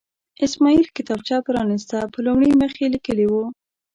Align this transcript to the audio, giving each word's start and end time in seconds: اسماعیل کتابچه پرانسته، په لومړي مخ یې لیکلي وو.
اسماعیل 0.45 0.85
کتابچه 0.97 1.37
پرانسته، 1.47 1.97
په 2.13 2.19
لومړي 2.25 2.49
مخ 2.61 2.73
یې 2.81 2.87
لیکلي 2.95 3.25
وو. 3.31 3.43